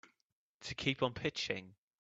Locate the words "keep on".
0.73-1.13